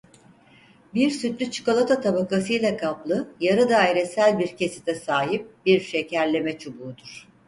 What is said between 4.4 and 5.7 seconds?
kesite sahip